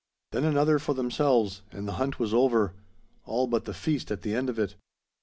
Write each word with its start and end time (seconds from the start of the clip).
Then 0.31 0.45
another 0.45 0.79
for 0.79 0.95
themselves, 0.95 1.61
and 1.71 1.87
the 1.87 1.91
hunt 2.01 2.17
was 2.17 2.33
over, 2.33 2.73
all 3.25 3.45
but 3.45 3.65
the 3.65 3.73
feast 3.75 4.09
at 4.09 4.23
the 4.23 4.33
end 4.33 4.49
of 4.49 4.57
it. 4.57 4.73